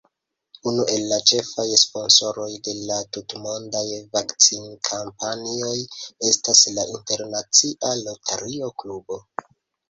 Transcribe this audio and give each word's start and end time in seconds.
Unu 0.69 0.83
el 0.93 1.03
la 1.09 1.17
ĉefaj 1.31 1.65
sponsoroj 1.81 2.47
de 2.67 2.73
la 2.91 2.97
tutmondaj 3.17 3.83
vakcinkampanjoj 4.17 5.75
estas 6.31 6.65
la 6.79 6.87
internacia 6.95 7.93
Rotario-klubo. 8.01 9.21